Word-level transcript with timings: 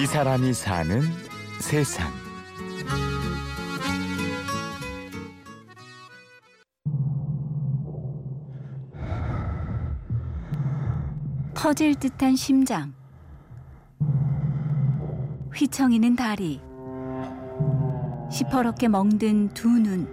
이 0.00 0.06
사람이 0.06 0.52
사는 0.52 1.02
세상. 1.58 2.06
터질 11.52 11.96
듯한 11.96 12.36
심장. 12.36 12.94
휘청이는 15.52 16.14
다리. 16.14 16.60
시퍼렇게 18.30 18.86
멍든 18.86 19.48
두 19.48 19.68
눈. 19.68 20.06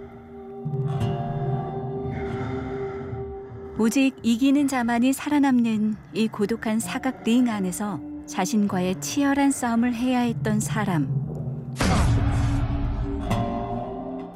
오직 3.78 4.16
이기는 4.24 4.66
자만이 4.66 5.12
살아남는 5.12 5.94
이 6.12 6.26
고독한 6.26 6.80
사각 6.80 7.22
링 7.22 7.48
안에서 7.48 8.15
자신과의 8.26 9.00
치열한 9.00 9.50
싸움을 9.50 9.94
해야 9.94 10.20
했던 10.20 10.60
사람. 10.60 11.08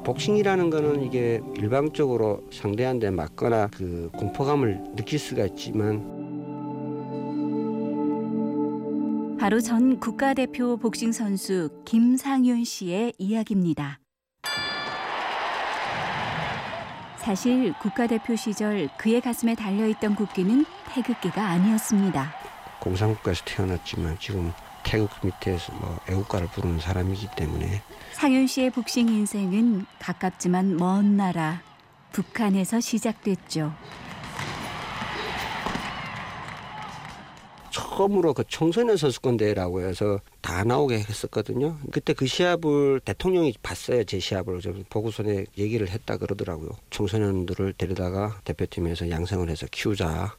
복싱이라는 0.03 0.69
거는 0.69 1.03
이게 1.03 1.41
일방적으로 1.57 2.43
상대한테 2.51 3.11
맞거나 3.11 3.67
그 3.67 4.09
공포감을 4.13 4.95
느낄 4.95 5.19
수가 5.19 5.45
있지만 5.45 6.21
바로 9.39 9.59
전 9.59 9.99
국가대표 9.99 10.77
복싱 10.77 11.11
선수 11.11 11.69
김상윤 11.85 12.63
씨의 12.63 13.13
이야기입니다. 13.17 13.99
사실 17.17 17.73
국가대표 17.79 18.35
시절 18.35 18.89
그의 18.97 19.21
가슴에 19.21 19.55
달려있던 19.55 20.15
국기는 20.15 20.65
태극기가 20.93 21.43
아니었습니다. 21.43 22.50
공산국가에서 22.81 23.43
태어났지만 23.45 24.17
지금 24.19 24.51
태국 24.83 25.09
밑에서 25.23 25.71
뭐 25.73 25.97
애국가를 26.09 26.47
부르는 26.47 26.79
사람이기 26.79 27.27
때문에 27.37 27.81
상윤 28.13 28.47
씨의 28.47 28.71
복싱 28.71 29.07
인생은 29.07 29.85
가깝지만 29.99 30.75
먼 30.77 31.15
나라 31.15 31.61
북한에서 32.11 32.81
시작됐죠. 32.81 33.71
처음으로 37.71 38.33
그 38.33 38.43
청소년 38.49 38.97
선수권 38.97 39.37
대회라고 39.37 39.81
해서 39.81 40.19
다 40.41 40.63
나오게 40.63 40.99
했었거든요. 40.99 41.77
그때 41.91 42.13
그 42.13 42.25
시합을 42.25 42.99
대통령이 43.05 43.53
봤어요. 43.63 44.03
제 44.03 44.19
시합을 44.19 44.59
좀 44.59 44.83
보고서에 44.89 45.45
얘기를 45.57 45.87
했다 45.87 46.17
그러더라고요. 46.17 46.71
청소년들을 46.89 47.73
데려다가 47.77 48.39
대표팀에서 48.43 49.09
양성을 49.09 49.49
해서 49.49 49.67
키우자. 49.71 50.35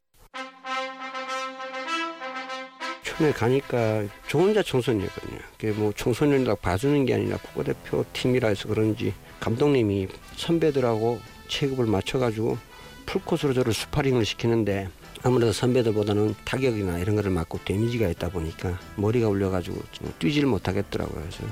처음에 3.23 3.33
가니까 3.33 4.05
저 4.29 4.39
혼자 4.39 4.63
청소년이거든요. 4.63 5.39
그게 5.57 5.71
뭐 5.71 5.93
청소년이라고 5.97 6.61
봐주는 6.61 7.07
게 7.07 7.15
아니라 7.15 7.37
국가대표 7.37 8.05
팀이라 8.13 8.49
해서 8.49 8.69
그런지 8.69 9.15
감독님이 9.39 10.09
선배들하고 10.37 11.21
체급을 11.47 11.87
맞춰가지고 11.87 12.59
풀코스로 13.07 13.55
저를 13.55 13.73
스파링을 13.73 14.25
시키는데 14.25 14.89
아무래도 15.23 15.53
선배들보다는 15.53 16.35
타격이나 16.45 16.99
이런 16.99 17.15
거를 17.15 17.31
맞고 17.31 17.61
데미지가 17.65 18.09
있다 18.09 18.31
보니까 18.31 18.79
머리가 18.97 19.29
울려가지고 19.29 19.81
뛰지를 20.19 20.49
못하겠더라고요. 20.49 21.21
그래서 21.21 21.45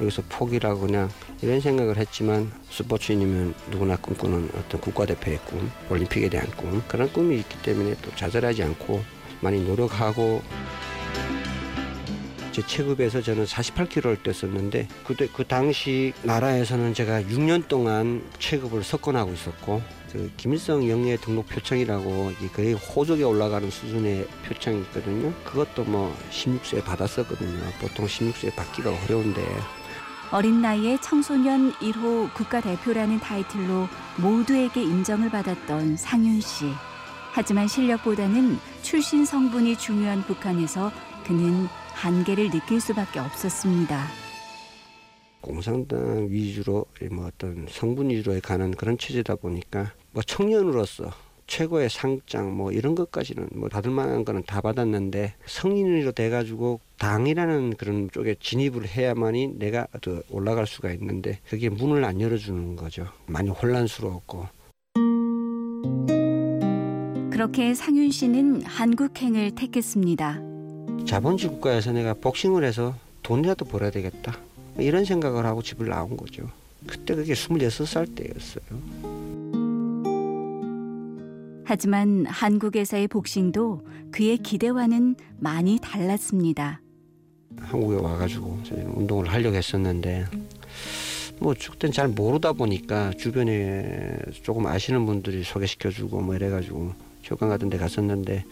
여기서 0.00 0.22
포기라고 0.28 0.80
그냥 0.80 1.10
이런 1.42 1.60
생각을 1.60 1.96
했지만 1.96 2.50
스포츠인이면 2.70 3.54
누구나 3.70 3.96
꿈꾸는 3.96 4.50
어떤 4.58 4.80
국가대표의 4.80 5.38
꿈, 5.44 5.70
올림픽에 5.90 6.28
대한 6.28 6.50
꿈 6.56 6.82
그런 6.88 7.12
꿈이 7.12 7.38
있기 7.38 7.62
때문에 7.62 7.94
또 8.02 8.10
좌절하지 8.16 8.64
않고 8.64 9.19
많이 9.40 9.62
노력하고 9.64 10.42
제 12.52 12.62
체급에서 12.66 13.22
저는 13.22 13.44
48kg를 13.44 14.22
뗐었는데 14.22 14.88
그때 15.04 15.28
그 15.32 15.44
당시 15.44 16.12
나라에서는 16.24 16.94
제가 16.94 17.22
6년 17.22 17.68
동안 17.68 18.22
체급을 18.38 18.82
석권하고 18.82 19.32
있었고 19.32 19.82
그 20.12 20.30
김일성 20.36 20.88
영예 20.88 21.16
등록 21.18 21.48
표창이라고 21.48 22.32
거의 22.52 22.74
호적에 22.74 23.22
올라가는 23.22 23.70
수준의 23.70 24.26
표창이 24.46 24.80
있거든요. 24.80 25.32
그것도 25.44 25.84
뭐 25.84 26.14
16세에 26.30 26.84
받았었거든요. 26.84 27.60
보통 27.80 28.06
16세에 28.06 28.54
받기가 28.56 28.90
어려운데 29.04 29.42
어린 30.32 30.60
나이에 30.60 30.98
청소년 31.00 31.72
1호 31.74 32.32
국가대표라는 32.34 33.20
타이틀로 33.20 33.88
모두에게 34.16 34.82
인정을 34.82 35.30
받았던 35.30 35.96
상윤 35.96 36.40
씨. 36.40 36.66
하지만 37.32 37.68
실력보다는 37.68 38.58
출신 38.82 39.24
성분이 39.24 39.76
중요한 39.76 40.22
북한에서 40.22 40.90
그는 41.24 41.66
한계를 41.94 42.50
느낄 42.50 42.80
수밖에 42.80 43.20
없었습니다. 43.20 44.06
공산당 45.40 46.28
위주로 46.28 46.86
뭐 47.10 47.26
어떤 47.26 47.66
성분 47.68 48.10
위주로 48.10 48.38
가는 48.40 48.70
그런 48.72 48.98
체제다 48.98 49.36
보니까 49.36 49.92
뭐 50.12 50.22
청년으로서 50.22 51.10
최고의 51.46 51.90
상장 51.90 52.56
뭐 52.56 52.70
이런 52.70 52.94
것까지는 52.94 53.48
뭐 53.54 53.68
받을 53.68 53.90
만한 53.90 54.24
거는 54.24 54.44
다 54.44 54.60
받았는데 54.60 55.34
성인으로 55.46 56.12
돼가지고 56.12 56.80
당이라는 56.98 57.76
그런 57.76 58.08
쪽에 58.10 58.36
진입을 58.38 58.86
해야만이 58.86 59.58
내가 59.58 59.86
더 60.00 60.22
올라갈 60.30 60.66
수가 60.66 60.92
있는데 60.92 61.40
그게 61.48 61.68
문을 61.68 62.04
안 62.04 62.20
열어주는 62.20 62.76
거죠. 62.76 63.08
많이 63.26 63.50
혼란스러웠고. 63.50 64.59
그렇게 67.40 67.72
상윤 67.72 68.10
씨는 68.10 68.66
한국행을 68.66 69.52
택했습니다. 69.52 70.42
자본주의 71.06 71.50
국가에서 71.50 71.90
내가 71.90 72.12
복싱을 72.12 72.64
해서 72.64 72.94
돈이라도 73.22 73.64
벌어야 73.64 73.90
되겠다. 73.90 74.36
이런 74.76 75.06
생각을 75.06 75.46
하고 75.46 75.62
집을 75.62 75.88
나온 75.88 76.18
거죠. 76.18 76.50
그때 76.86 77.14
그게 77.14 77.32
26살 77.32 78.14
때였어요. 78.14 78.62
하지만 81.64 82.26
한국에서의 82.26 83.08
복싱도 83.08 83.86
그의 84.10 84.36
기대와는 84.36 85.16
많이 85.38 85.78
달랐습니다. 85.80 86.82
한국에 87.56 87.96
와가지고 88.02 88.60
운동을 88.96 89.32
하려고 89.32 89.56
했었는데 89.56 90.26
뭐 91.38 91.54
그땐 91.54 91.90
잘 91.90 92.08
모르다 92.08 92.52
보니까 92.52 93.14
주변에 93.14 94.18
조금 94.42 94.66
아시는 94.66 95.06
분들이 95.06 95.42
소개시켜주고 95.42 96.20
뭐 96.20 96.34
이래가지고 96.34 97.08
교관 97.30 97.48
같은 97.48 97.70
데 97.70 97.78
갔었는데 97.78 98.44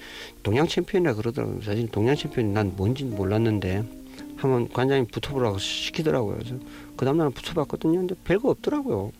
동양 0.45 0.69
챔피언이라 0.69 1.15
그러더라고요. 1.15 1.63
사실 1.63 1.89
동양 1.89 2.15
챔피언이 2.15 2.53
난 2.53 2.73
뭔지 2.77 3.05
몰랐는데 3.05 3.83
한번 4.37 4.69
관장님 4.69 5.07
붙어보라고 5.07 5.59
시키더라고요. 5.59 6.37
그래서 6.39 6.55
그 6.97 7.05
다음날 7.05 7.31
붙어봤거든요. 7.31 7.99
근데 7.99 8.15
별거 8.23 8.51
없더라고요. 8.51 9.11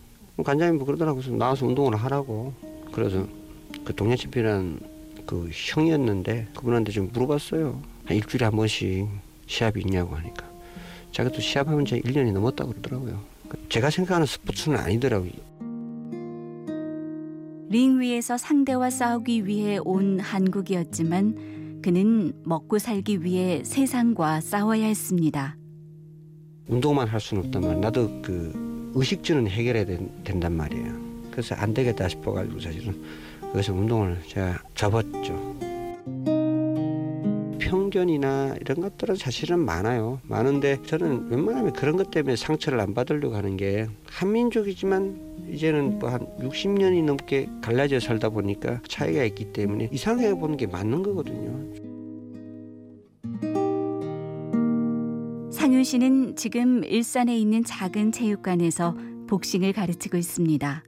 관장님 0.45 0.77
뭐 0.77 0.87
그러더라고요. 0.87 1.37
나와서 1.37 1.67
운동을 1.67 1.97
하라고. 1.97 2.55
그래서 2.93 3.27
그 3.85 3.95
동양 3.95 4.17
챔피언이라는 4.17 4.79
그 5.27 5.51
형이었는데 5.53 6.49
그분한테 6.55 6.93
좀 6.93 7.11
물어봤어요. 7.13 7.83
한 8.05 8.17
일주일에 8.17 8.45
한 8.45 8.55
번씩 8.55 9.09
시합이 9.47 9.81
있냐고 9.81 10.15
하니까. 10.15 10.49
자기도 11.11 11.41
시합하면 11.41 11.83
이제 11.83 11.99
1년이 12.01 12.33
넘었다고 12.33 12.71
그러더라고요. 12.71 13.21
제가 13.71 13.91
생각하는 13.91 14.25
스포츠는 14.27 14.79
아니더라고요. 14.79 15.48
링 17.71 18.01
위에서 18.01 18.39
상대와 18.39 18.89
싸우기 18.89 19.47
위해 19.47 19.79
온 19.85 20.21
한국이었지만 20.21 21.81
그는 21.83 22.33
먹고 22.45 22.79
살기 22.79 23.23
위해 23.25 23.63
세상과 23.63 24.41
싸워야 24.41 24.87
했습니다. 24.87 25.57
운동만 26.67 27.09
할 27.09 27.21
수는 27.21 27.45
없단 27.45 27.63
말이에요. 27.63 27.81
나도 27.81 28.23
그 28.23 28.93
의식주는 28.95 29.47
해결해야 29.47 29.85
된, 29.85 30.11
된단 30.25 30.57
말이에요. 30.57 30.95
그래서 31.31 31.55
안 31.57 31.75
되겠다 31.75 32.09
싶어가지고 32.09 32.59
사실은 32.59 33.01
그래서 33.53 33.75
운동을 33.75 34.19
제가 34.27 34.63
접었죠. 34.75 36.38
편견이나 37.89 38.57
이런 38.61 38.81
것들은 38.81 39.17
사실은 39.17 39.61
많아요. 39.61 40.21
많은데 40.23 40.81
저는 40.87 41.31
웬만하면 41.31 41.73
그런 41.73 41.97
것 41.97 42.11
때문에 42.11 42.37
상처를 42.37 42.81
안 42.81 42.95
받으려고 42.95 43.35
하는 43.35 43.57
게 43.57 43.87
한민족이지만 44.07 45.49
이제는 45.51 45.99
뭐 45.99 46.09
한 46.09 46.21
60년이 46.39 47.05
넘게 47.05 47.49
갈라져 47.61 48.01
살다 48.01 48.31
보니까 48.31 48.81
차이가 48.89 49.25
있기 49.25 49.53
때문에 49.53 49.91
이상하게 49.93 50.35
보는 50.35 50.57
게 50.57 50.67
맞는 50.67 51.03
거거든요. 51.03 51.89
상윤 55.53 55.85
씨는 55.85 56.37
지금 56.37 56.83
일산에 56.85 57.37
있는 57.37 57.65
작은 57.65 58.13
체육관에서 58.13 58.97
복싱을 59.29 59.73
가르치고 59.73 60.17
있습니다. 60.17 60.83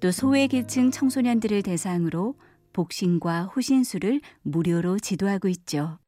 또 0.00 0.10
소외계층 0.10 0.90
청소년들을 0.90 1.62
대상으로 1.62 2.34
복싱과 2.74 3.44
호신술을 3.44 4.20
무료로 4.42 4.98
지도하고 4.98 5.48
있죠. 5.48 5.98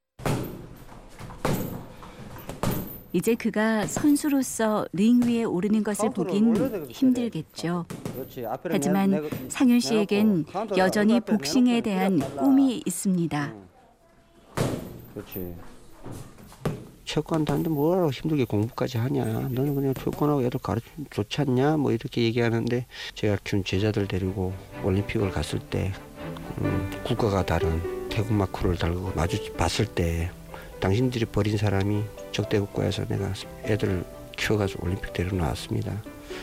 이제 3.13 3.35
그가 3.35 3.87
선수로서 3.87 4.87
링 4.93 5.23
위에 5.23 5.45
오르는 5.45 5.83
것을 5.83 6.11
보긴 6.11 6.55
힘들겠죠. 6.91 7.87
하지만 8.65 9.29
상윤 9.49 9.81
씨에겐 9.81 10.45
여전히 10.77 11.19
복싱에 11.21 11.81
대한 11.81 12.19
꿈이 12.37 12.83
있습니다. 12.85 13.55
그렇지. 15.15 15.55
체육관 17.07 17.47
다니는데 17.47 17.71
뭐하러 17.71 18.11
힘들게 18.11 18.45
공부까지 18.45 18.99
하냐 18.99 19.25
너는 19.25 19.75
그냥 19.75 19.95
체육관하고 19.95 20.43
애들 20.43 20.61
가르치면 20.61 21.07
좋지 21.09 21.41
않냐 21.41 21.79
뭐 21.79 21.91
이렇게 21.91 22.23
얘기하는데 22.23 22.85
제가 23.15 23.39
키운 23.45 23.65
제자들 23.65 24.07
데리고 24.07 24.53
올림픽을 24.85 25.31
갔을 25.31 25.59
때 25.59 25.91
음, 26.59 26.91
국가가 27.05 27.47
다른 27.47 28.09
태국 28.11 28.35
마크를 28.35 28.77
달고 28.77 29.13
마주 29.17 29.55
봤을 29.55 29.87
때 29.87 30.31
당신들이 30.81 31.25
버린 31.25 31.57
사람이 31.57 32.03
적대 32.39 32.61
국가에서 32.61 33.05
내가 33.07 33.33
애들 33.65 34.05
키워가지고 34.37 34.85
올림픽 34.87 35.13
데리러 35.13 35.37
나왔습니다. 35.37 35.93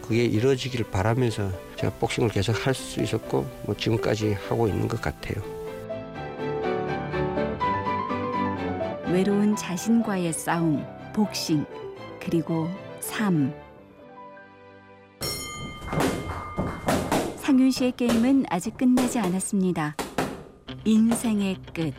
그게 0.01 0.25
이루어지기를 0.25 0.91
바라면서 0.91 1.49
제가 1.77 1.93
복싱을 1.99 2.27
계속 2.31 2.67
할 2.67 2.73
수 2.73 3.01
있었고 3.01 3.49
뭐 3.65 3.73
지금까지 3.77 4.33
하고 4.33 4.67
있는 4.67 4.89
것 4.89 4.99
같아요. 5.01 5.41
외로운 9.05 9.55
자신과의 9.55 10.33
싸움, 10.33 10.85
복싱, 11.13 11.65
그리고 12.19 12.67
삶. 12.99 13.53
상윤 17.37 17.71
씨의 17.71 17.93
게임은 17.93 18.47
아직 18.49 18.75
끝나지 18.75 19.17
않았습니다. 19.19 19.95
인생의 20.83 21.55
끝. 21.73 21.93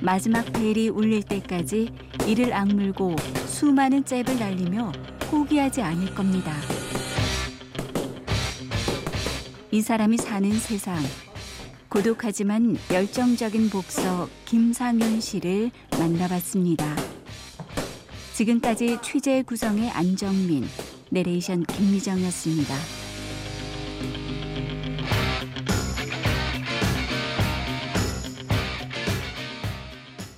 마지막 0.00 0.44
벨이 0.52 0.88
울릴 0.88 1.22
때까지 1.22 1.92
이를 2.26 2.52
악물고 2.52 3.14
수많은 3.46 4.04
잽을 4.04 4.36
날리며 4.38 4.92
포기하지 5.30 5.80
않을 5.80 6.12
겁니다. 6.12 6.52
이 9.70 9.80
사람이 9.80 10.16
사는 10.18 10.50
세상. 10.58 10.96
고독하지만 11.88 12.76
열정적인 12.90 13.70
복서 13.70 14.28
김상윤 14.44 15.20
씨를 15.20 15.70
만나봤습니다. 15.92 16.84
지금까지 18.34 18.98
취재 19.02 19.42
구성의 19.42 19.90
안정민, 19.90 20.64
내레이션 21.10 21.62
김미정이었습니다. 21.64 23.05